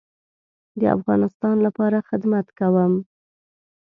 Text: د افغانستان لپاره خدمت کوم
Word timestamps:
د 0.79 0.81
افغانستان 0.97 1.55
لپاره 1.65 2.05
خدمت 2.09 2.47
کوم 2.59 2.93